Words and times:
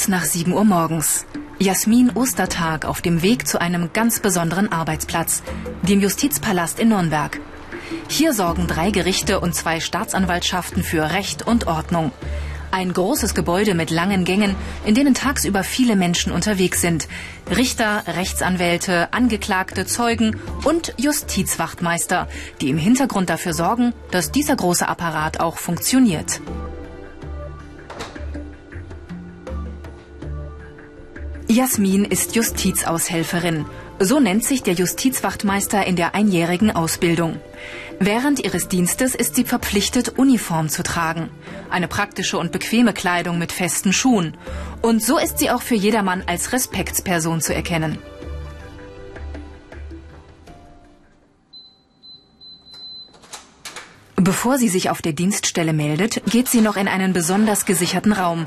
Kurz 0.00 0.08
nach 0.08 0.24
7 0.24 0.54
Uhr 0.54 0.64
morgens. 0.64 1.26
Jasmin 1.58 2.08
Ostertag 2.14 2.86
auf 2.86 3.02
dem 3.02 3.20
Weg 3.20 3.46
zu 3.46 3.60
einem 3.60 3.92
ganz 3.92 4.20
besonderen 4.20 4.72
Arbeitsplatz, 4.72 5.42
dem 5.82 6.00
Justizpalast 6.00 6.80
in 6.80 6.88
Nürnberg. 6.88 7.38
Hier 8.08 8.32
sorgen 8.32 8.66
drei 8.66 8.92
Gerichte 8.92 9.40
und 9.40 9.54
zwei 9.54 9.78
Staatsanwaltschaften 9.78 10.84
für 10.84 11.10
Recht 11.10 11.46
und 11.46 11.66
Ordnung. 11.66 12.12
Ein 12.70 12.94
großes 12.94 13.34
Gebäude 13.34 13.74
mit 13.74 13.90
langen 13.90 14.24
Gängen, 14.24 14.56
in 14.86 14.94
denen 14.94 15.12
tagsüber 15.12 15.64
viele 15.64 15.96
Menschen 15.96 16.32
unterwegs 16.32 16.80
sind. 16.80 17.06
Richter, 17.54 18.04
Rechtsanwälte, 18.06 19.12
Angeklagte, 19.12 19.84
Zeugen 19.84 20.40
und 20.64 20.94
Justizwachtmeister, 20.96 22.26
die 22.62 22.70
im 22.70 22.78
Hintergrund 22.78 23.28
dafür 23.28 23.52
sorgen, 23.52 23.92
dass 24.12 24.32
dieser 24.32 24.56
große 24.56 24.88
Apparat 24.88 25.40
auch 25.40 25.58
funktioniert. 25.58 26.40
Jasmin 31.50 32.04
ist 32.04 32.36
Justizaushelferin. 32.36 33.66
So 33.98 34.20
nennt 34.20 34.44
sich 34.44 34.62
der 34.62 34.74
Justizwachtmeister 34.74 35.84
in 35.84 35.96
der 35.96 36.14
einjährigen 36.14 36.70
Ausbildung. 36.70 37.40
Während 37.98 38.38
ihres 38.38 38.68
Dienstes 38.68 39.16
ist 39.16 39.34
sie 39.34 39.42
verpflichtet, 39.42 40.16
Uniform 40.16 40.68
zu 40.68 40.84
tragen. 40.84 41.28
Eine 41.68 41.88
praktische 41.88 42.38
und 42.38 42.52
bequeme 42.52 42.92
Kleidung 42.92 43.40
mit 43.40 43.50
festen 43.50 43.92
Schuhen. 43.92 44.36
Und 44.80 45.02
so 45.02 45.18
ist 45.18 45.38
sie 45.38 45.50
auch 45.50 45.60
für 45.60 45.74
jedermann 45.74 46.22
als 46.24 46.52
Respektsperson 46.52 47.40
zu 47.40 47.52
erkennen. 47.52 47.98
Bevor 54.14 54.56
sie 54.56 54.68
sich 54.68 54.88
auf 54.88 55.02
der 55.02 55.14
Dienststelle 55.14 55.72
meldet, 55.72 56.22
geht 56.26 56.46
sie 56.46 56.60
noch 56.60 56.76
in 56.76 56.86
einen 56.86 57.12
besonders 57.12 57.66
gesicherten 57.66 58.12
Raum. 58.12 58.46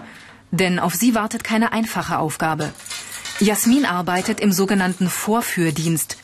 Denn 0.54 0.78
auf 0.78 0.94
sie 0.94 1.16
wartet 1.16 1.44
keine 1.44 1.72
einfache 1.74 2.20
Aufgabe. 2.20 2.72
Jasmin 3.40 3.86
arbeitet 3.86 4.40
im 4.40 4.52
sogenannten 4.52 5.10
Vorführdienst. 5.10 6.18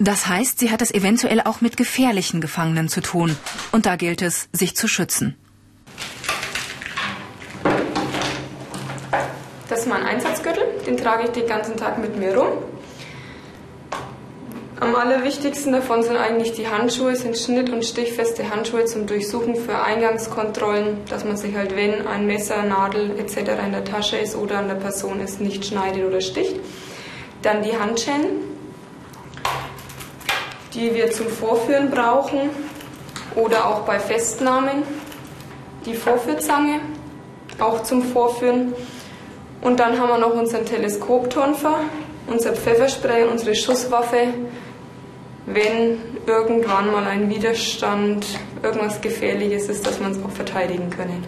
Das 0.00 0.26
heißt, 0.26 0.58
sie 0.58 0.72
hat 0.72 0.82
es 0.82 0.90
eventuell 0.92 1.40
auch 1.40 1.60
mit 1.60 1.76
gefährlichen 1.76 2.40
Gefangenen 2.40 2.88
zu 2.88 3.00
tun. 3.00 3.36
Und 3.70 3.86
da 3.86 3.94
gilt 3.94 4.22
es, 4.22 4.48
sich 4.52 4.74
zu 4.76 4.88
schützen. 4.88 5.36
Das 9.68 9.80
ist 9.80 9.88
mein 9.88 10.02
Einsatzgürtel, 10.02 10.64
den 10.84 10.96
trage 10.96 11.24
ich 11.26 11.30
den 11.30 11.46
ganzen 11.46 11.76
Tag 11.76 11.98
mit 11.98 12.16
mir 12.16 12.36
rum. 12.36 12.58
Am 14.78 14.94
allerwichtigsten 14.94 15.72
davon 15.72 16.02
sind 16.02 16.18
eigentlich 16.18 16.52
die 16.52 16.68
Handschuhe, 16.68 17.16
sind 17.16 17.38
schnitt- 17.38 17.70
und 17.70 17.82
stichfeste 17.82 18.50
Handschuhe 18.50 18.84
zum 18.84 19.06
Durchsuchen 19.06 19.56
für 19.56 19.82
Eingangskontrollen, 19.82 20.98
dass 21.08 21.24
man 21.24 21.38
sich 21.38 21.56
halt, 21.56 21.74
wenn 21.74 22.06
ein 22.06 22.26
Messer, 22.26 22.62
Nadel 22.62 23.18
etc. 23.18 23.52
in 23.64 23.72
der 23.72 23.84
Tasche 23.84 24.18
ist 24.18 24.36
oder 24.36 24.58
an 24.58 24.68
der 24.68 24.74
Person 24.74 25.20
ist, 25.20 25.40
nicht 25.40 25.64
schneidet 25.64 26.04
oder 26.04 26.20
sticht. 26.20 26.56
Dann 27.40 27.62
die 27.62 27.74
Handschellen, 27.78 28.42
die 30.74 30.94
wir 30.94 31.10
zum 31.10 31.28
Vorführen 31.28 31.90
brauchen 31.90 32.50
oder 33.34 33.68
auch 33.68 33.80
bei 33.86 33.98
Festnahmen. 33.98 34.82
Die 35.86 35.94
Vorführzange, 35.94 36.80
auch 37.60 37.82
zum 37.82 38.02
Vorführen. 38.02 38.74
Und 39.62 39.80
dann 39.80 39.98
haben 39.98 40.08
wir 40.08 40.18
noch 40.18 40.34
unseren 40.34 40.66
Teleskoptonfer, 40.66 41.80
unser 42.26 42.52
Pfefferspray 42.52 43.24
unsere 43.24 43.54
Schusswaffe, 43.54 44.34
wenn 45.46 45.98
irgendwann 46.26 46.90
mal 46.90 47.04
ein 47.04 47.30
Widerstand, 47.30 48.26
irgendwas 48.62 49.00
Gefährliches 49.00 49.68
ist, 49.68 49.86
dass 49.86 50.00
man 50.00 50.12
es 50.12 50.22
auch 50.22 50.30
verteidigen 50.30 50.90
können. 50.90 51.24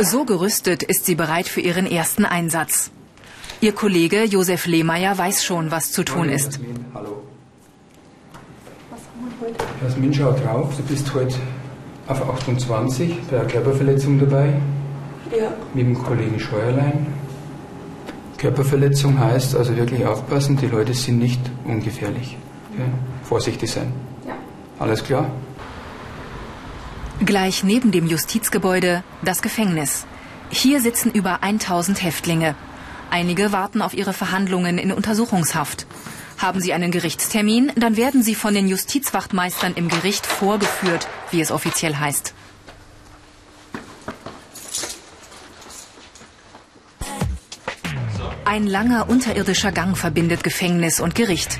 So 0.00 0.24
gerüstet 0.24 0.82
ist 0.82 1.06
sie 1.06 1.14
bereit 1.14 1.48
für 1.48 1.60
ihren 1.60 1.86
ersten 1.86 2.24
Einsatz. 2.24 2.90
Ihr 3.60 3.72
Kollege 3.72 4.24
Josef 4.24 4.66
Lehmeier 4.66 5.16
weiß 5.16 5.44
schon, 5.44 5.70
was 5.70 5.90
zu 5.90 6.04
tun 6.04 6.28
ist. 6.28 6.52
Jasmin, 6.52 6.84
hallo. 6.94 7.22
Jasmin, 9.82 10.14
schau 10.14 10.32
drauf. 10.32 10.76
Du 10.76 10.82
bist 10.82 11.12
heute 11.14 11.34
auf 12.06 12.28
28 12.28 13.16
bei 13.30 13.38
einer 13.38 13.48
Körperverletzung 13.48 14.18
dabei. 14.20 14.52
Ja. 15.36 15.52
Mit 15.74 15.86
dem 15.86 15.94
Kollegen 16.02 16.38
Scheuerlein. 16.38 17.06
Körperverletzung 18.38 19.18
heißt 19.18 19.56
also 19.56 19.76
wirklich 19.76 20.04
aufpassen, 20.06 20.56
die 20.56 20.66
Leute 20.66 20.94
sind 20.94 21.18
nicht 21.18 21.40
ungefährlich. 21.64 22.36
Ja? 22.78 22.84
Vorsichtig 23.22 23.70
sein. 23.70 23.92
Ja. 24.26 24.34
Alles 24.78 25.02
klar? 25.02 25.30
Gleich 27.24 27.64
neben 27.64 27.92
dem 27.92 28.06
Justizgebäude 28.06 29.02
das 29.22 29.40
Gefängnis. 29.40 30.06
Hier 30.50 30.80
sitzen 30.80 31.10
über 31.10 31.42
1000 31.42 32.02
Häftlinge. 32.02 32.54
Einige 33.10 33.52
warten 33.52 33.82
auf 33.82 33.94
ihre 33.94 34.12
Verhandlungen 34.12 34.78
in 34.78 34.92
Untersuchungshaft. 34.92 35.86
Haben 36.38 36.60
sie 36.60 36.74
einen 36.74 36.90
Gerichtstermin, 36.90 37.72
dann 37.76 37.96
werden 37.96 38.22
sie 38.22 38.34
von 38.34 38.52
den 38.52 38.68
Justizwachtmeistern 38.68 39.72
im 39.74 39.88
Gericht 39.88 40.26
vorgeführt, 40.26 41.08
wie 41.30 41.40
es 41.40 41.50
offiziell 41.50 41.96
heißt. 41.96 42.34
Ein 48.46 48.68
langer 48.68 49.08
unterirdischer 49.08 49.72
Gang 49.72 49.98
verbindet 49.98 50.44
Gefängnis 50.44 51.00
und 51.00 51.16
Gericht. 51.16 51.58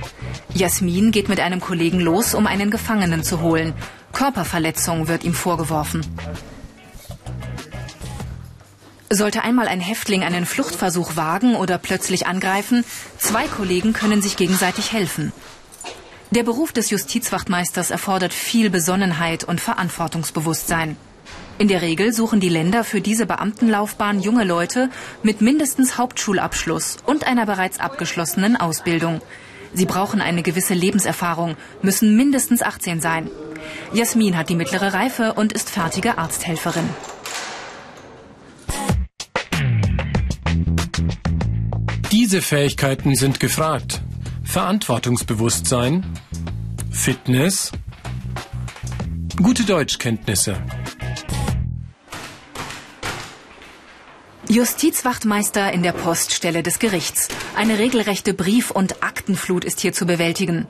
Jasmin 0.55 1.11
geht 1.11 1.29
mit 1.29 1.41
einem 1.41 1.61
Kollegen 1.61 1.99
los, 1.99 2.33
um 2.33 2.47
einen 2.47 2.71
Gefangenen 2.71 3.25
zu 3.25 3.41
holen. 3.41 3.75
Körperverletzung 4.13 5.09
wird 5.09 5.25
ihm 5.25 5.35
vorgeworfen. 5.35 6.07
Sollte 9.11 9.43
einmal 9.43 9.67
ein 9.67 9.81
Häftling 9.81 10.23
einen 10.23 10.47
Fluchtversuch 10.47 11.17
wagen 11.17 11.57
oder 11.57 11.77
plötzlich 11.79 12.29
angreifen, 12.29 12.85
zwei 13.19 13.49
Kollegen 13.49 13.93
können 13.93 14.23
sich 14.23 14.37
gegenseitig 14.37 14.93
helfen. 14.93 15.33
Der 16.31 16.45
Beruf 16.45 16.73
des 16.73 16.91
Justizwachtmeisters 16.91 17.91
erfordert 17.91 18.33
viel 18.33 18.71
Besonnenheit 18.71 19.43
und 19.43 19.61
Verantwortungsbewusstsein. 19.61 20.97
In 21.59 21.69
der 21.69 21.81
Regel 21.81 22.13
suchen 22.13 22.39
die 22.39 22.51
Länder 22.51 22.85
für 22.85 23.01
diese 23.01 23.25
Beamtenlaufbahn 23.25 24.21
junge 24.21 24.45
Leute 24.45 24.91
mit 25.23 25.41
mindestens 25.41 25.97
Hauptschulabschluss 25.97 26.99
und 27.07 27.27
einer 27.27 27.47
bereits 27.47 27.81
abgeschlossenen 27.81 28.57
Ausbildung. 28.57 29.23
Sie 29.73 29.87
brauchen 29.87 30.21
eine 30.21 30.43
gewisse 30.43 30.75
Lebenserfahrung, 30.75 31.57
müssen 31.81 32.15
mindestens 32.15 32.61
18 32.61 33.01
sein. 33.01 33.31
Jasmin 33.95 34.37
hat 34.37 34.51
die 34.51 34.55
mittlere 34.55 34.93
Reife 34.93 35.33
und 35.33 35.55
ist 35.55 35.71
fertige 35.71 36.19
Arzthelferin. 36.19 36.89
Diese 42.13 42.43
Fähigkeiten 42.43 43.15
sind 43.15 43.41
gefragt. 43.41 44.03
Verantwortungsbewusstsein, 44.45 46.05
Fitness, 46.91 47.73
gute 49.43 49.65
Deutschkenntnisse. 49.65 50.57
Justizwachtmeister 54.57 55.71
in 55.75 55.83
der 55.83 55.93
Poststelle 55.93 56.63
des 56.63 56.79
Gerichts. 56.79 57.29
Eine 57.57 57.79
regelrechte 57.79 58.33
Brief- 58.33 58.71
und 58.71 59.03
Aktenflut 59.03 59.67
ist 59.67 59.81
hier 59.81 59.93
zu 59.93 60.07
bewältigen. 60.07 60.67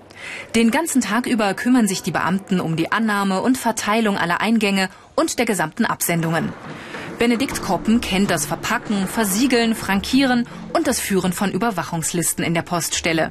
Den 0.56 0.72
ganzen 0.72 1.00
Tag 1.00 1.26
über 1.26 1.54
kümmern 1.54 1.86
sich 1.86 2.02
die 2.02 2.10
Beamten 2.10 2.58
um 2.58 2.74
die 2.74 2.90
Annahme 2.90 3.42
und 3.42 3.56
Verteilung 3.56 4.18
aller 4.18 4.40
Eingänge 4.40 4.88
und 5.14 5.38
der 5.38 5.46
gesamten 5.46 5.84
Absendungen. 5.84 6.52
Benedikt 7.20 7.62
Koppen 7.62 8.00
kennt 8.00 8.32
das 8.32 8.44
Verpacken, 8.44 9.06
Versiegeln, 9.06 9.76
Frankieren 9.76 10.48
und 10.72 10.88
das 10.88 10.98
Führen 10.98 11.32
von 11.32 11.52
Überwachungslisten 11.52 12.44
in 12.44 12.54
der 12.54 12.62
Poststelle. 12.62 13.30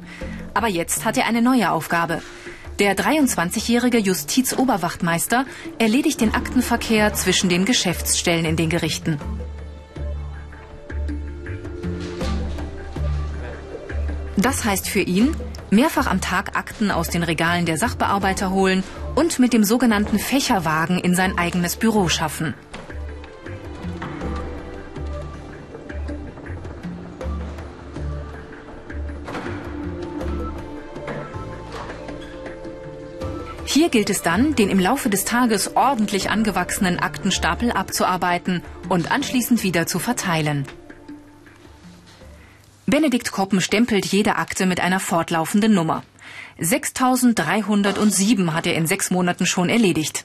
Aber 0.54 0.68
jetzt 0.68 1.04
hat 1.04 1.18
er 1.18 1.26
eine 1.26 1.42
neue 1.42 1.70
Aufgabe. 1.70 2.22
Der 2.78 2.96
23-jährige 2.96 3.98
Justizoberwachtmeister 3.98 5.44
erledigt 5.78 6.22
den 6.22 6.32
Aktenverkehr 6.34 7.12
zwischen 7.12 7.50
den 7.50 7.66
Geschäftsstellen 7.66 8.46
in 8.46 8.56
den 8.56 8.70
Gerichten. 8.70 9.20
Das 14.36 14.64
heißt 14.64 14.88
für 14.88 15.00
ihn, 15.00 15.34
mehrfach 15.70 16.06
am 16.06 16.20
Tag 16.20 16.56
Akten 16.56 16.90
aus 16.90 17.08
den 17.08 17.22
Regalen 17.22 17.64
der 17.64 17.78
Sachbearbeiter 17.78 18.50
holen 18.50 18.84
und 19.14 19.38
mit 19.38 19.52
dem 19.52 19.64
sogenannten 19.64 20.18
Fächerwagen 20.18 20.98
in 20.98 21.14
sein 21.14 21.38
eigenes 21.38 21.76
Büro 21.76 22.08
schaffen. 22.08 22.54
Hier 33.64 33.88
gilt 33.90 34.10
es 34.10 34.22
dann, 34.22 34.54
den 34.54 34.70
im 34.70 34.78
Laufe 34.78 35.10
des 35.10 35.24
Tages 35.24 35.76
ordentlich 35.76 36.30
angewachsenen 36.30 36.98
Aktenstapel 36.98 37.70
abzuarbeiten 37.70 38.62
und 38.88 39.10
anschließend 39.10 39.62
wieder 39.62 39.86
zu 39.86 39.98
verteilen. 39.98 40.66
Benedikt 42.88 43.32
Koppen 43.32 43.60
stempelt 43.60 44.06
jede 44.06 44.36
Akte 44.36 44.64
mit 44.64 44.78
einer 44.78 45.00
fortlaufenden 45.00 45.74
Nummer. 45.74 46.04
6307 46.60 48.54
hat 48.54 48.66
er 48.66 48.76
in 48.76 48.86
sechs 48.86 49.10
Monaten 49.10 49.44
schon 49.44 49.68
erledigt. 49.68 50.24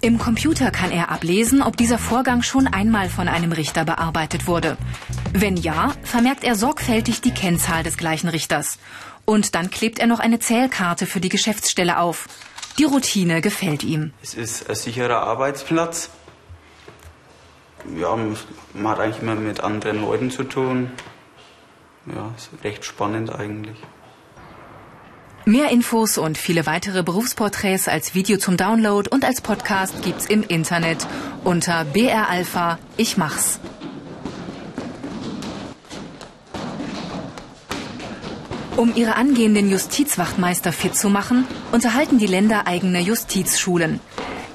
Im 0.00 0.18
Computer 0.18 0.70
kann 0.70 0.90
er 0.90 1.10
ablesen, 1.10 1.60
ob 1.60 1.76
dieser 1.76 1.98
Vorgang 1.98 2.42
schon 2.42 2.66
einmal 2.66 3.10
von 3.10 3.28
einem 3.28 3.52
Richter 3.52 3.84
bearbeitet 3.84 4.46
wurde. 4.46 4.78
Wenn 5.34 5.58
ja, 5.58 5.92
vermerkt 6.04 6.42
er 6.42 6.54
sorgfältig 6.54 7.20
die 7.20 7.32
Kennzahl 7.32 7.82
des 7.82 7.98
gleichen 7.98 8.28
Richters. 8.28 8.78
Und 9.26 9.54
dann 9.54 9.68
klebt 9.68 9.98
er 9.98 10.06
noch 10.06 10.20
eine 10.20 10.38
Zählkarte 10.38 11.04
für 11.04 11.20
die 11.20 11.28
Geschäftsstelle 11.28 11.98
auf. 11.98 12.28
Die 12.78 12.84
Routine 12.84 13.40
gefällt 13.40 13.84
ihm. 13.84 14.12
Es 14.22 14.34
ist 14.34 14.68
ein 14.68 14.76
sicherer 14.76 15.22
Arbeitsplatz. 15.22 16.10
Ja, 17.98 18.16
man 18.16 18.88
hat 18.88 19.00
eigentlich 19.00 19.22
immer 19.22 19.34
mit 19.34 19.60
anderen 19.60 20.00
Leuten 20.00 20.30
zu 20.30 20.44
tun. 20.44 20.90
Ja, 22.06 22.32
ist 22.36 22.50
recht 22.64 22.84
spannend 22.84 23.34
eigentlich. 23.34 23.78
Mehr 25.44 25.70
Infos 25.70 26.18
und 26.18 26.38
viele 26.38 26.66
weitere 26.66 27.02
Berufsporträts 27.02 27.86
als 27.86 28.14
Video 28.14 28.36
zum 28.36 28.56
Download 28.56 29.08
und 29.08 29.24
als 29.24 29.40
Podcast 29.40 30.02
gibt's 30.02 30.26
im 30.26 30.42
Internet 30.42 31.06
unter 31.44 31.84
BR 31.84 32.28
Alpha 32.28 32.78
Ich 32.96 33.16
mach's. 33.16 33.60
Um 38.76 38.94
ihre 38.94 39.16
angehenden 39.16 39.70
Justizwachtmeister 39.70 40.70
fit 40.70 40.94
zu 40.94 41.08
machen, 41.08 41.46
unterhalten 41.72 42.18
die 42.18 42.26
Länder 42.26 42.66
eigene 42.66 43.00
Justizschulen. 43.00 44.00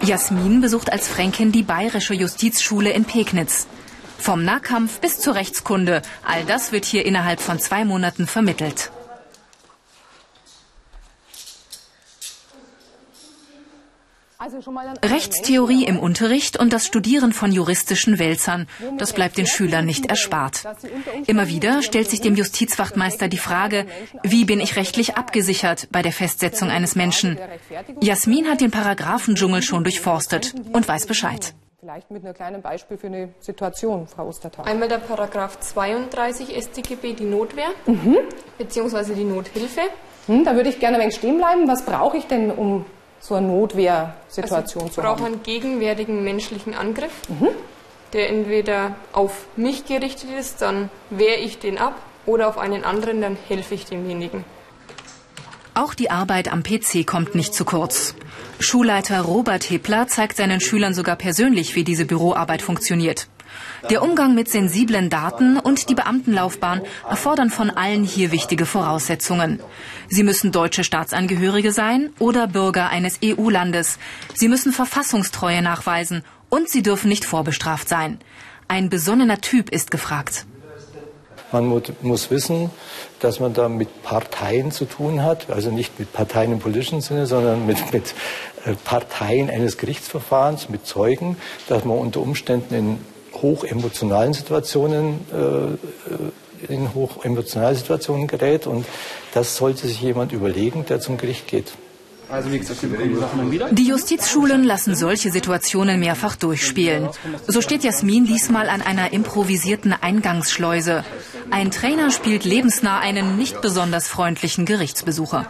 Jasmin 0.04 0.62
besucht 0.62 0.92
als 0.92 1.08
Fränkin 1.08 1.52
die 1.52 1.64
Bayerische 1.64 2.14
Justizschule 2.14 2.92
in 2.92 3.06
Pegnitz. 3.06 3.66
Vom 4.20 4.46
Nahkampf 4.46 5.00
bis 5.00 5.20
zur 5.20 5.34
Rechtskunde, 5.34 6.04
all 6.24 6.44
das 6.46 6.72
wird 6.72 6.86
hier 6.86 7.04
innerhalb 7.04 7.42
von 7.42 7.60
zwei 7.60 7.84
Monaten 7.84 8.28
vermittelt. 8.28 8.92
Rechtstheorie 15.04 15.86
im 15.86 16.00
Unterricht 16.00 16.58
und 16.58 16.74
das 16.74 16.88
Studieren 16.88 17.32
von 17.32 17.52
juristischen 17.52 18.18
Wälzern, 18.18 18.68
das 18.98 19.14
bleibt 19.14 19.38
den 19.38 19.46
Schülern 19.46 19.86
nicht 19.86 20.08
erspart. 20.08 20.64
Immer 21.28 21.48
wieder 21.48 21.84
stellt 21.84 22.10
sich 22.10 22.22
dem 22.22 22.36
Justizwachtmeister 22.36 23.28
die 23.28 23.38
Frage, 23.38 23.86
wie 24.24 24.46
bin 24.46 24.60
ich 24.60 24.76
rechtlich 24.76 25.16
abgesichert 25.16 25.90
bei 25.92 26.02
der 26.02 26.12
Festsetzung 26.12 26.70
eines 26.72 26.96
Menschen? 26.96 27.38
Jasmin 28.02 28.50
hat 28.50 28.62
den 28.62 28.72
Paragraphendschungel 28.72 29.62
schon 29.62 29.84
durchforstet 29.84 30.56
und 30.74 30.88
weiß 30.88 31.06
Bescheid. 31.06 31.54
Vielleicht 31.80 32.10
mit 32.10 32.24
einem 32.24 32.34
kleinen 32.34 32.62
Beispiel 32.62 32.98
für 32.98 33.08
eine 33.08 33.30
Situation, 33.40 34.08
Frau 34.08 34.28
Ostertag. 34.28 34.68
Einmal 34.68 34.88
der 34.88 35.00
Paragraph 35.00 35.60
32 35.60 36.56
StGB, 36.56 37.14
die 37.14 37.26
Notwehr, 37.26 37.70
mhm. 37.86 38.18
beziehungsweise 38.58 39.14
die 39.14 39.24
Nothilfe. 39.24 39.82
Hm, 40.28 40.46
da 40.46 40.56
würde 40.56 40.70
ich 40.70 40.80
gerne 40.80 40.98
ein 40.98 41.02
wenig 41.02 41.16
stehen 41.16 41.38
bleiben. 41.38 41.68
Was 41.68 41.84
brauche 41.84 42.18
ich 42.18 42.28
denn, 42.28 42.52
um 42.52 42.86
so 43.22 43.36
eine 43.36 43.48
Notwehrsituation 43.48 44.84
also 44.84 44.94
zu 44.96 45.04
haben. 45.04 45.10
Ich 45.10 45.18
brauche 45.18 45.26
einen 45.26 45.44
gegenwärtigen 45.44 46.24
menschlichen 46.24 46.74
Angriff, 46.74 47.14
mhm. 47.30 47.50
der 48.14 48.30
entweder 48.30 48.96
auf 49.14 49.46
mich 49.56 49.86
gerichtet 49.86 50.32
ist, 50.38 50.62
dann 50.62 50.90
wehre 51.10 51.40
ich 51.40 51.60
den 51.60 51.78
ab, 51.78 51.96
oder 52.26 52.48
auf 52.48 52.58
einen 52.58 52.84
anderen, 52.84 53.22
dann 53.22 53.38
helfe 53.48 53.74
ich 53.76 53.86
demjenigen. 53.86 54.44
Auch 55.74 55.94
die 55.94 56.12
Arbeit 56.12 56.52
am 56.52 56.64
PC 56.64 57.08
kommt 57.08 57.34
nicht 57.34 57.54
zu 57.54 57.66
kurz. 57.66 58.14
Schulleiter 58.60 59.22
Robert 59.22 59.64
Hippler 59.64 60.08
zeigt 60.08 60.38
seinen 60.38 60.60
Schülern 60.60 60.94
sogar 60.94 61.16
persönlich, 61.16 61.76
wie 61.76 61.84
diese 61.84 62.06
Büroarbeit 62.06 62.62
funktioniert. 62.62 63.28
Der 63.90 64.04
Umgang 64.04 64.36
mit 64.36 64.50
sensiblen 64.50 65.10
Daten 65.10 65.58
und 65.58 65.90
die 65.90 65.96
Beamtenlaufbahn 65.96 66.82
erfordern 67.10 67.50
von 67.50 67.70
allen 67.70 68.04
hier 68.04 68.32
wichtige 68.32 68.66
Voraussetzungen. 68.66 69.60
Sie 70.08 70.24
müssen 70.24 70.52
deutsche 70.52 70.84
Staatsangehörige 70.84 71.72
sein 71.72 72.12
oder 72.20 72.48
Bürger 72.48 72.90
eines 72.90 73.20
EU-Landes. 73.24 73.98
Sie 74.36 74.48
müssen 74.48 74.72
Verfassungstreue 74.72 75.62
nachweisen 75.62 76.24
und 76.50 76.70
sie 76.70 76.84
dürfen 76.84 77.10
nicht 77.10 77.26
vorbestraft 77.26 77.90
sein. 77.90 78.20
Ein 78.68 78.90
besonnener 78.90 79.42
Typ 79.42 79.70
ist 79.70 79.90
gefragt. 79.92 80.46
Man 81.52 81.82
muss 82.02 82.32
wissen, 82.32 82.70
dass 83.20 83.42
man 83.42 83.54
da 83.54 83.68
mit 83.68 84.04
Parteien 84.04 84.72
zu 84.72 84.86
tun 84.86 85.22
hat, 85.22 85.50
also 85.50 85.70
nicht 85.70 86.00
mit 86.00 86.14
Parteien 86.14 86.54
im 86.54 86.60
politischen 86.60 87.02
Sinne, 87.02 87.26
sondern 87.26 87.66
mit, 87.66 87.92
mit 87.92 88.16
äh, 88.66 88.74
Parteien 88.86 89.50
eines 89.50 89.78
Gerichtsverfahrens, 89.78 90.70
mit 90.70 90.86
Zeugen, 90.86 91.36
dass 91.68 91.84
man 91.84 91.98
unter 91.98 92.22
Umständen 92.22 92.74
in 92.74 93.00
hochemotionalen 93.42 94.34
Situationen 94.34 95.20
äh, 95.32 96.72
in 96.72 96.94
hochemotionale 96.94 97.76
Situationen 97.76 98.28
gerät 98.28 98.68
und 98.68 98.86
das 99.34 99.56
sollte 99.56 99.88
sich 99.88 100.02
jemand 100.02 100.32
überlegen, 100.32 100.86
der 100.86 101.00
zum 101.00 101.18
Gericht 101.18 101.48
geht. 101.48 101.74
Also 102.30 102.50
die 103.72 103.88
Justizschulen 103.88 104.64
lassen 104.64 104.96
solche 104.96 105.32
Situationen 105.32 106.00
mehrfach 106.00 106.38
durchspielen. 106.38 107.10
So 107.46 107.60
steht 107.60 107.84
Jasmin 107.84 108.26
diesmal 108.26 108.70
an 108.70 108.82
einer 108.82 109.12
improvisierten 109.12 109.92
Eingangsschleuse. 109.92 111.04
Ein 111.50 111.72
Trainer 111.72 112.10
spielt 112.10 112.46
lebensnah 112.46 113.00
einen 113.00 113.38
nicht 113.38 113.60
besonders 113.62 114.08
freundlichen 114.08 114.66
Gerichtsbesucher. 114.66 115.48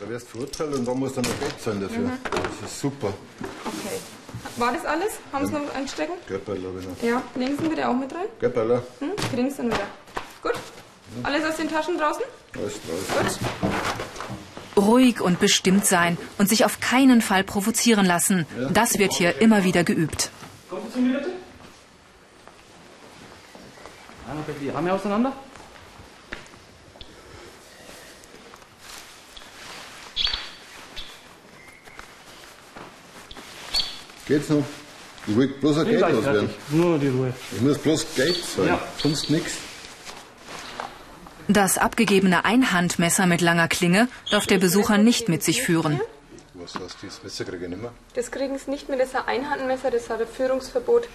Da 0.00 0.08
wirst 0.08 0.28
du 0.28 0.38
verurteilt 0.38 0.74
und 0.74 0.88
da 0.88 0.94
muss 0.94 1.14
dann 1.14 1.24
noch 1.24 1.30
Bett 1.32 1.54
sein 1.62 1.80
dafür. 1.80 2.06
Mhm. 2.06 2.12
Das 2.62 2.70
ist 2.70 2.80
super. 2.80 3.12
Okay. 3.64 4.15
War 4.56 4.72
das 4.72 4.84
alles? 4.86 5.12
Haben 5.32 5.46
Sie 5.46 5.52
noch 5.52 5.74
einstecken? 5.74 6.14
Göpperl 6.28 6.56
habe 6.66 6.80
ich 6.80 6.86
noch. 6.88 7.02
Ja, 7.02 7.22
legen 7.34 7.58
Sie 7.60 7.68
bitte 7.68 7.88
auch 7.88 7.94
mit 7.94 8.12
rein. 8.14 8.26
Göpperl. 8.40 8.82
Hm, 9.00 9.10
kriegen 9.34 9.50
Sie 9.50 9.56
dann 9.58 9.66
wieder. 9.66 9.86
Gut. 10.42 10.54
Alles 11.22 11.44
aus 11.44 11.56
den 11.56 11.70
Taschen 11.70 11.98
draußen? 11.98 12.22
Alles 12.56 12.74
draußen. 12.82 13.46
Gut. 14.74 14.84
Ruhig 14.84 15.20
und 15.20 15.40
bestimmt 15.40 15.86
sein 15.86 16.18
und 16.38 16.48
sich 16.48 16.64
auf 16.64 16.80
keinen 16.80 17.20
Fall 17.22 17.44
provozieren 17.44 18.06
lassen. 18.06 18.46
Ja. 18.58 18.68
Das 18.68 18.98
wird 18.98 19.12
hier 19.14 19.40
immer 19.40 19.64
wieder 19.64 19.84
geübt. 19.84 20.30
Kommt 20.68 20.92
zu 20.92 20.98
mir 21.00 21.18
bitte? 21.18 21.30
Einmal 24.28 24.44
bitte 24.46 24.60
die 24.60 24.70
Arme 24.70 24.92
auseinander. 24.92 25.32
Geht's 34.26 34.48
noch? 34.48 34.64
Ich 35.26 35.36
will 35.36 35.48
bloß 35.48 35.78
ein 35.78 35.88
Geld 35.88 36.00
loswerden. 36.00 36.50
Nur 36.70 36.98
die 36.98 37.08
Ruhe. 37.08 37.32
Ich 37.52 37.60
muss 37.60 37.78
bloß 37.78 38.06
Geld 38.14 38.38
zahlen, 38.44 38.68
ja. 38.68 38.82
sonst 39.02 39.30
nichts. 39.30 39.52
Das 41.48 41.78
abgegebene 41.78 42.44
Einhandmesser 42.44 43.26
mit 43.26 43.40
langer 43.40 43.68
Klinge 43.68 44.08
darf 44.30 44.46
der 44.46 44.58
Besucher 44.58 44.98
nicht 44.98 45.28
mit 45.28 45.44
sich 45.44 45.62
führen. 45.62 46.00
Was 46.54 46.74
heißt, 46.74 46.96
dieses 47.02 47.22
Messer 47.22 47.44
kriege 47.44 47.64
ich 47.64 47.70
nicht 47.70 47.82
mehr? 47.82 47.92
Das 48.14 48.30
kriegen 48.30 48.58
Sie 48.58 48.70
nicht 48.70 48.88
mehr, 48.88 48.98
das 48.98 49.08
ist 49.08 49.16
ein 49.16 49.26
Einhandmesser, 49.26 49.90
das 49.90 50.10
hat 50.10 50.20
ein 50.20 50.26
Führungsverbot. 50.26 51.08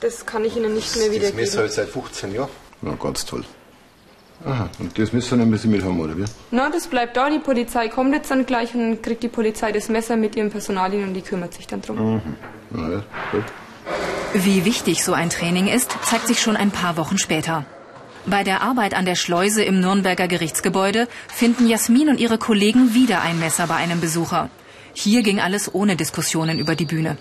Das 0.00 0.24
kann 0.24 0.44
ich 0.44 0.56
Ihnen 0.56 0.74
nicht 0.74 0.96
mehr 0.96 1.10
wiedergeben. 1.10 1.36
Das 1.36 1.36
Messer 1.36 1.58
halt 1.60 1.72
seit 1.72 1.88
15 1.88 2.34
Jahren. 2.34 2.50
Ja, 2.82 2.94
ganz 2.94 3.24
toll. 3.26 3.44
Aha, 4.46 4.68
und 4.78 4.98
das 4.98 5.12
Messer 5.12 5.36
nehmen 5.36 5.56
Sie 5.56 5.68
mit 5.68 5.82
haben, 5.82 5.98
oder 5.98 6.16
wie? 6.18 6.24
Na, 6.50 6.70
das 6.70 6.86
bleibt 6.86 7.16
da, 7.16 7.30
die 7.30 7.38
Polizei 7.38 7.88
kommt 7.88 8.14
jetzt 8.14 8.30
dann 8.30 8.44
gleich 8.44 8.74
und 8.74 8.80
dann 8.80 9.02
kriegt 9.02 9.22
die 9.22 9.28
Polizei 9.28 9.72
das 9.72 9.88
Messer 9.88 10.16
mit 10.16 10.36
ihrem 10.36 10.50
Personalien 10.50 11.04
und 11.08 11.14
die 11.14 11.22
kümmert 11.22 11.54
sich 11.54 11.66
dann 11.66 11.80
drum. 11.80 12.16
Mhm. 12.16 12.36
Na 12.70 12.90
ja, 12.90 13.02
gut. 13.32 13.44
Wie 14.34 14.64
wichtig 14.64 15.02
so 15.02 15.14
ein 15.14 15.30
Training 15.30 15.66
ist, 15.68 15.96
zeigt 16.02 16.26
sich 16.26 16.40
schon 16.40 16.56
ein 16.56 16.70
paar 16.70 16.96
Wochen 16.96 17.18
später. 17.18 17.64
Bei 18.26 18.42
der 18.42 18.62
Arbeit 18.62 18.94
an 18.94 19.04
der 19.04 19.16
Schleuse 19.16 19.62
im 19.62 19.80
Nürnberger 19.80 20.28
Gerichtsgebäude 20.28 21.08
finden 21.28 21.66
Jasmin 21.66 22.08
und 22.08 22.20
ihre 22.20 22.38
Kollegen 22.38 22.94
wieder 22.94 23.22
ein 23.22 23.38
Messer 23.38 23.66
bei 23.66 23.76
einem 23.76 24.00
Besucher. 24.00 24.50
Hier 24.92 25.22
ging 25.22 25.40
alles 25.40 25.74
ohne 25.74 25.96
Diskussionen 25.96 26.58
über 26.58 26.74
die 26.74 26.86
Bühne. 26.86 27.16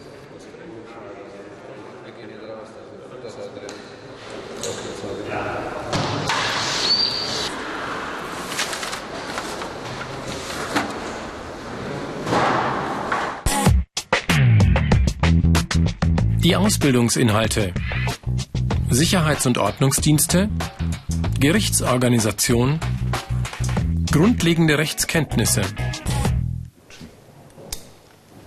Die 16.54 16.58
Ausbildungsinhalte 16.58 17.74
Sicherheits- 18.92 19.48
und 19.48 19.58
Ordnungsdienste 19.58 20.50
Gerichtsorganisation 21.40 22.80
Grundlegende 24.12 24.78
Rechtskenntnisse 24.78 25.64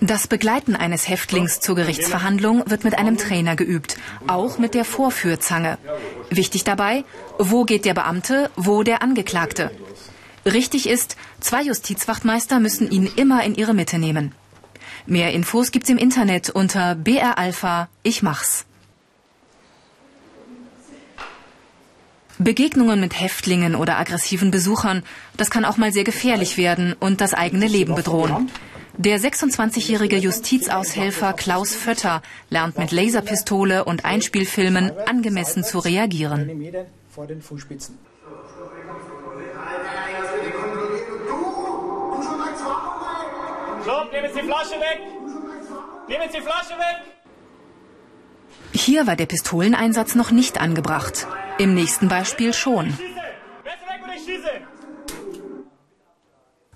das 0.00 0.28
Begleiten 0.28 0.76
eines 0.76 1.08
Häftlings 1.08 1.58
zur 1.58 1.74
Gerichtsverhandlung 1.74 2.70
wird 2.70 2.84
mit 2.84 2.96
einem 2.96 3.16
Trainer 3.16 3.56
geübt, 3.56 3.96
auch 4.28 4.58
mit 4.58 4.74
der 4.74 4.84
Vorführzange. 4.84 5.76
Wichtig 6.30 6.62
dabei, 6.62 7.02
wo 7.40 7.64
geht 7.64 7.84
der 7.84 7.94
Beamte, 7.94 8.50
wo 8.54 8.84
der 8.84 9.02
Angeklagte. 9.02 9.72
Richtig 10.44 10.88
ist, 10.88 11.16
zwei 11.40 11.62
Justizwachtmeister 11.62 12.60
müssen 12.60 12.88
ihn 12.88 13.10
immer 13.16 13.42
in 13.42 13.56
ihre 13.56 13.74
Mitte 13.74 13.98
nehmen. 13.98 14.32
Mehr 15.04 15.32
Infos 15.32 15.70
gibt's 15.70 15.90
im 15.90 15.98
Internet 15.98 16.50
unter 16.50 16.94
BR 16.94 17.38
Alpha 17.38 17.88
Ich 18.02 18.22
mach's. 18.22 18.64
Begegnungen 22.38 23.00
mit 23.00 23.18
Häftlingen 23.18 23.74
oder 23.74 23.98
aggressiven 23.98 24.50
Besuchern, 24.50 25.02
das 25.36 25.50
kann 25.50 25.64
auch 25.64 25.78
mal 25.78 25.92
sehr 25.92 26.04
gefährlich 26.04 26.58
werden 26.58 26.94
und 26.98 27.20
das 27.20 27.34
eigene 27.34 27.66
Leben 27.66 27.94
bedrohen. 27.94 28.50
Der 28.98 29.20
26-jährige 29.20 30.16
Justizaushelfer 30.16 31.34
Klaus 31.34 31.74
Vötter 31.74 32.22
lernt 32.48 32.78
mit 32.78 32.92
Laserpistole 32.92 33.84
und 33.84 34.06
Einspielfilmen 34.06 34.90
angemessen 35.06 35.64
zu 35.64 35.78
reagieren. 35.78 36.50
Stopp, 37.12 38.05
nehmen 44.16 44.34
Sie 44.34 44.40
die 44.40 44.46
Flasche 44.46 44.80
weg! 44.80 45.00
Nehmen 46.08 46.28
Sie 46.30 46.38
die 46.38 46.42
Flasche 46.42 46.78
weg! 46.78 46.96
Hier 48.72 49.06
war 49.06 49.16
der 49.16 49.26
Pistoleneinsatz 49.26 50.14
noch 50.14 50.30
nicht 50.30 50.60
angebracht. 50.60 51.26
Im 51.58 51.74
nächsten 51.74 52.08
Beispiel 52.08 52.52
schon. 52.52 52.96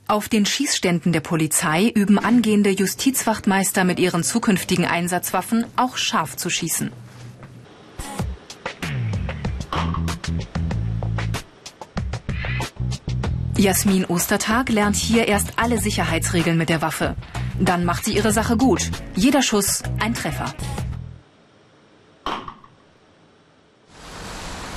Auf 0.08 0.28
den 0.28 0.44
Schießständen 0.44 1.12
der 1.12 1.20
Polizei 1.20 1.88
üben 1.94 2.18
angehende 2.18 2.70
Justizwachtmeister 2.70 3.84
mit 3.84 4.00
ihren 4.00 4.24
zukünftigen 4.24 4.84
Einsatzwaffen 4.84 5.66
auch 5.76 5.96
scharf 5.96 6.36
zu 6.36 6.50
schießen. 6.50 6.90
Jasmin 13.60 14.06
Ostertag 14.06 14.70
lernt 14.70 14.96
hier 14.96 15.28
erst 15.28 15.58
alle 15.58 15.78
Sicherheitsregeln 15.78 16.56
mit 16.56 16.70
der 16.70 16.80
Waffe. 16.80 17.14
Dann 17.58 17.84
macht 17.84 18.06
sie 18.06 18.16
ihre 18.16 18.32
Sache 18.32 18.56
gut. 18.56 18.90
Jeder 19.14 19.42
Schuss 19.42 19.82
ein 19.98 20.14
Treffer. 20.14 20.54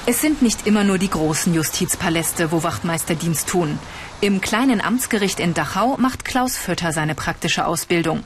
Es 0.05 0.19
sind 0.19 0.41
nicht 0.41 0.67
immer 0.67 0.83
nur 0.83 0.97
die 0.97 1.09
großen 1.09 1.53
Justizpaläste, 1.53 2.51
wo 2.51 2.63
Wachtmeister 2.63 3.15
Dienst 3.15 3.47
tun. 3.47 3.79
Im 4.19 4.41
kleinen 4.41 4.81
Amtsgericht 4.81 5.39
in 5.39 5.53
Dachau 5.53 5.95
macht 5.95 6.25
Klaus 6.25 6.57
Vötter 6.57 6.91
seine 6.91 7.15
praktische 7.15 7.65
Ausbildung. 7.65 8.25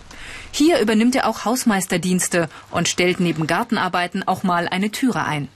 Hier 0.49 0.79
übernimmt 0.79 1.15
er 1.15 1.27
auch 1.27 1.45
Hausmeisterdienste 1.45 2.49
und 2.71 2.87
stellt 2.87 3.19
neben 3.19 3.45
Gartenarbeiten 3.45 4.27
auch 4.27 4.41
mal 4.41 4.67
eine 4.67 4.89
Türe 4.89 5.23
ein. 5.23 5.49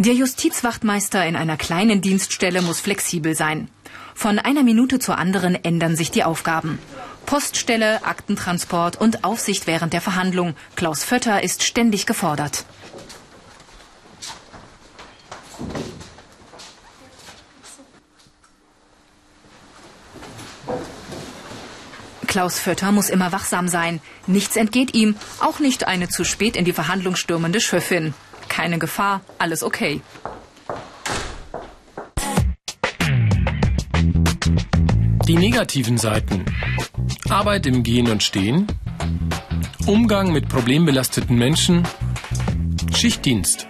Der 0.00 0.14
Justizwachtmeister 0.14 1.26
in 1.26 1.34
einer 1.34 1.56
kleinen 1.56 2.00
Dienststelle 2.00 2.62
muss 2.62 2.78
flexibel 2.78 3.34
sein. 3.34 3.68
Von 4.14 4.38
einer 4.38 4.62
Minute 4.62 5.00
zur 5.00 5.18
anderen 5.18 5.56
ändern 5.56 5.96
sich 5.96 6.12
die 6.12 6.22
Aufgaben. 6.22 6.78
Poststelle, 7.26 8.04
Aktentransport 8.04 8.94
und 8.94 9.24
Aufsicht 9.24 9.66
während 9.66 9.92
der 9.92 10.00
Verhandlung. 10.00 10.54
Klaus 10.76 11.02
Vötter 11.02 11.42
ist 11.42 11.64
ständig 11.64 12.06
gefordert. 12.06 12.64
Klaus 22.28 22.60
Vötter 22.60 22.92
muss 22.92 23.10
immer 23.10 23.32
wachsam 23.32 23.66
sein. 23.66 24.00
Nichts 24.28 24.54
entgeht 24.54 24.94
ihm, 24.94 25.16
auch 25.40 25.58
nicht 25.58 25.88
eine 25.88 26.08
zu 26.08 26.22
spät 26.22 26.54
in 26.54 26.64
die 26.64 26.72
Verhandlung 26.72 27.16
stürmende 27.16 27.60
Schöffin 27.60 28.14
keine 28.58 28.80
Gefahr, 28.80 29.20
alles 29.38 29.62
okay. 29.62 30.00
Die 35.28 35.36
negativen 35.36 35.96
Seiten. 35.96 36.44
Arbeit 37.28 37.66
im 37.66 37.84
Gehen 37.84 38.10
und 38.10 38.24
Stehen. 38.24 38.66
Umgang 39.86 40.32
mit 40.32 40.48
problembelasteten 40.48 41.38
Menschen. 41.38 41.86
Schichtdienst. 42.92 43.68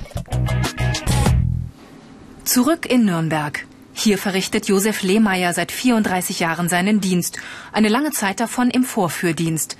Zurück 2.44 2.86
in 2.86 3.04
Nürnberg. 3.04 3.66
Hier 3.92 4.16
verrichtet 4.16 4.68
Josef 4.68 5.02
Lehmeier 5.02 5.52
seit 5.52 5.70
34 5.70 6.40
Jahren 6.40 6.70
seinen 6.70 7.02
Dienst, 7.02 7.38
eine 7.72 7.88
lange 7.88 8.12
Zeit 8.12 8.40
davon 8.40 8.70
im 8.70 8.84
Vorführdienst. 8.84 9.76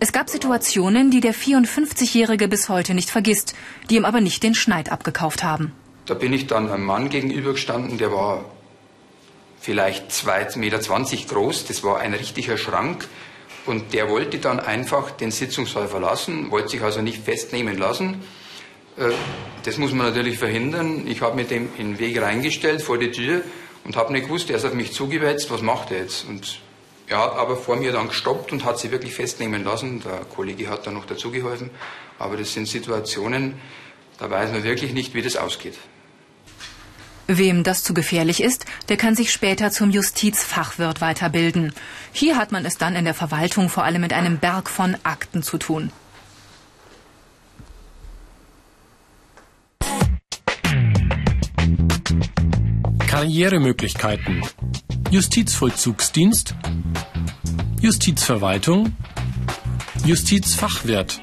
Es 0.00 0.12
gab 0.12 0.30
Situationen, 0.30 1.10
die 1.10 1.20
der 1.20 1.34
54-Jährige 1.34 2.46
bis 2.46 2.68
heute 2.68 2.94
nicht 2.94 3.10
vergisst, 3.10 3.56
die 3.90 3.96
ihm 3.96 4.04
aber 4.04 4.20
nicht 4.20 4.44
den 4.44 4.54
Schneid 4.54 4.92
abgekauft 4.92 5.42
haben. 5.42 5.72
Da 6.06 6.14
bin 6.14 6.32
ich 6.32 6.46
dann 6.46 6.70
einem 6.70 6.84
Mann 6.84 7.08
gegenübergestanden, 7.08 7.98
der 7.98 8.12
war 8.12 8.44
vielleicht 9.60 10.12
2,20 10.12 10.58
Meter 10.58 10.78
groß, 10.78 11.66
das 11.66 11.82
war 11.82 11.98
ein 11.98 12.14
richtiger 12.14 12.56
Schrank. 12.56 13.08
Und 13.66 13.92
der 13.92 14.08
wollte 14.08 14.38
dann 14.38 14.60
einfach 14.60 15.10
den 15.10 15.32
Sitzungssaal 15.32 15.88
verlassen, 15.88 16.50
wollte 16.52 16.68
sich 16.68 16.82
also 16.82 17.02
nicht 17.02 17.22
festnehmen 17.22 17.76
lassen. 17.76 18.22
Äh, 18.96 19.10
das 19.64 19.78
muss 19.78 19.92
man 19.92 20.06
natürlich 20.06 20.38
verhindern. 20.38 21.06
Ich 21.06 21.20
habe 21.20 21.34
mit 21.34 21.50
dem 21.50 21.68
in 21.76 21.94
den 21.94 21.98
Weg 21.98 22.22
reingestellt 22.22 22.82
vor 22.82 22.98
die 22.98 23.10
Tür 23.10 23.42
und 23.84 23.96
habe 23.96 24.12
nicht 24.12 24.26
gewusst, 24.26 24.48
er 24.48 24.56
ist 24.56 24.64
auf 24.64 24.74
mich 24.74 24.92
zugewetzt, 24.92 25.50
was 25.50 25.60
macht 25.60 25.90
er 25.90 25.98
jetzt? 25.98 26.26
Und 26.26 26.60
er 27.08 27.18
hat 27.18 27.36
aber 27.36 27.56
vor 27.56 27.76
mir 27.76 27.92
dann 27.92 28.08
gestoppt 28.08 28.52
und 28.52 28.64
hat 28.64 28.78
sie 28.78 28.90
wirklich 28.90 29.14
festnehmen 29.14 29.64
lassen. 29.64 30.00
Der 30.00 30.24
Kollege 30.26 30.68
hat 30.68 30.86
dann 30.86 30.94
noch 30.94 31.06
dazugeholfen. 31.06 31.70
Aber 32.18 32.36
das 32.36 32.52
sind 32.52 32.68
Situationen, 32.68 33.54
da 34.18 34.30
weiß 34.30 34.52
man 34.52 34.62
wirklich 34.62 34.92
nicht, 34.92 35.14
wie 35.14 35.22
das 35.22 35.36
ausgeht. 35.36 35.78
Wem 37.26 37.62
das 37.62 37.82
zu 37.82 37.94
gefährlich 37.94 38.42
ist, 38.42 38.64
der 38.88 38.96
kann 38.96 39.14
sich 39.14 39.32
später 39.32 39.70
zum 39.70 39.90
Justizfachwirt 39.90 41.00
weiterbilden. 41.00 41.72
Hier 42.12 42.36
hat 42.36 42.52
man 42.52 42.64
es 42.64 42.78
dann 42.78 42.96
in 42.96 43.04
der 43.04 43.14
Verwaltung 43.14 43.68
vor 43.68 43.84
allem 43.84 44.00
mit 44.00 44.12
einem 44.12 44.38
Berg 44.38 44.68
von 44.68 44.96
Akten 45.02 45.42
zu 45.42 45.58
tun. 45.58 45.92
Karrieremöglichkeiten. 53.06 54.42
Justizvollzugsdienst, 55.10 56.54
Justizverwaltung, 57.80 58.94
Justizfachwirt. 60.04 61.22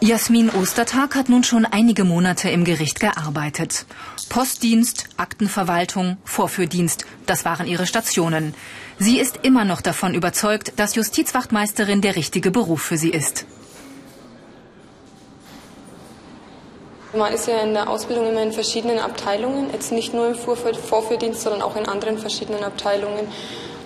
Jasmin 0.00 0.50
Ostertag 0.50 1.14
hat 1.14 1.28
nun 1.28 1.44
schon 1.44 1.64
einige 1.64 2.02
Monate 2.02 2.50
im 2.50 2.64
Gericht 2.64 2.98
gearbeitet. 2.98 3.86
Postdienst, 4.28 5.10
Aktenverwaltung, 5.16 6.16
Vorführdienst, 6.24 7.06
das 7.26 7.44
waren 7.44 7.68
ihre 7.68 7.86
Stationen. 7.86 8.52
Sie 8.98 9.20
ist 9.20 9.38
immer 9.44 9.64
noch 9.64 9.80
davon 9.80 10.14
überzeugt, 10.14 10.72
dass 10.76 10.96
Justizwachtmeisterin 10.96 12.00
der 12.00 12.16
richtige 12.16 12.50
Beruf 12.50 12.82
für 12.82 12.98
sie 12.98 13.10
ist. 13.10 13.46
Man 17.16 17.32
ist 17.32 17.46
ja 17.46 17.60
in 17.60 17.74
der 17.74 17.88
Ausbildung 17.88 18.28
immer 18.28 18.42
in 18.42 18.52
verschiedenen 18.52 18.98
Abteilungen, 18.98 19.70
jetzt 19.72 19.92
nicht 19.92 20.14
nur 20.14 20.26
im 20.28 20.34
Vorführdienst, 20.34 21.42
sondern 21.42 21.62
auch 21.62 21.76
in 21.76 21.86
anderen 21.86 22.18
verschiedenen 22.18 22.64
Abteilungen. 22.64 23.28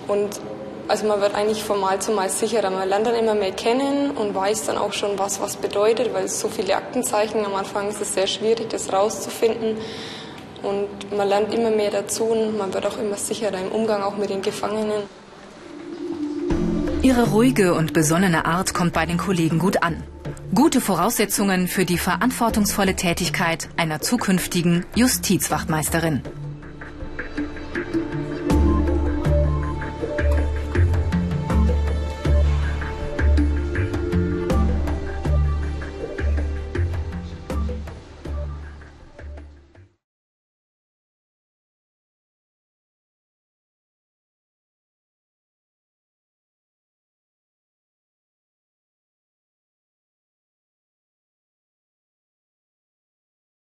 Und 0.07 0.39
also 0.87 1.05
man 1.05 1.21
wird 1.21 1.35
eigentlich 1.35 1.63
von 1.63 1.79
Mal 1.79 2.01
zu 2.01 2.11
Mal 2.11 2.29
sicherer. 2.29 2.71
Man 2.71 2.89
lernt 2.89 3.05
dann 3.05 3.13
immer 3.13 3.35
mehr 3.35 3.51
kennen 3.51 4.11
und 4.11 4.33
weiß 4.33 4.65
dann 4.65 4.79
auch 4.79 4.93
schon, 4.93 5.19
was 5.19 5.39
was 5.39 5.57
bedeutet, 5.57 6.13
weil 6.13 6.25
es 6.25 6.39
so 6.39 6.47
viele 6.47 6.75
Aktenzeichen 6.75 7.45
am 7.45 7.53
Anfang 7.53 7.89
ist 7.89 8.01
es 8.01 8.15
sehr 8.15 8.25
schwierig, 8.25 8.69
das 8.69 8.91
rauszufinden. 8.91 9.77
Und 10.63 11.15
man 11.15 11.27
lernt 11.27 11.53
immer 11.53 11.69
mehr 11.69 11.91
dazu 11.91 12.23
und 12.23 12.57
man 12.57 12.73
wird 12.73 12.87
auch 12.87 12.97
immer 12.97 13.15
sicherer 13.15 13.59
im 13.59 13.71
Umgang 13.71 14.01
auch 14.01 14.17
mit 14.17 14.31
den 14.31 14.41
Gefangenen. 14.41 15.03
Ihre 17.03 17.29
ruhige 17.29 17.75
und 17.75 17.93
besonnene 17.93 18.45
Art 18.45 18.73
kommt 18.73 18.93
bei 18.93 19.05
den 19.05 19.17
Kollegen 19.17 19.59
gut 19.59 19.83
an. 19.83 20.03
Gute 20.53 20.81
Voraussetzungen 20.81 21.67
für 21.67 21.85
die 21.85 21.97
verantwortungsvolle 21.97 22.95
Tätigkeit 22.95 23.69
einer 23.77 24.01
zukünftigen 24.01 24.85
Justizwachtmeisterin. 24.95 26.21